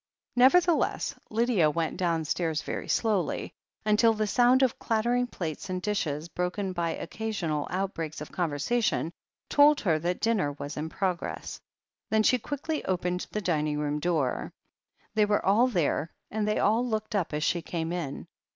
[0.35, 3.53] Nevertheless, Lydia went downstairs very slowly,
[3.85, 9.11] until the sound of clattering plates and dishes, broken by occasional outbreaks of conversation,
[9.47, 11.61] told her that dinner was in progress.
[12.09, 14.51] Then she quickly opened the dining room door.
[15.13, 18.25] They were all there, and they all looked up as she came in.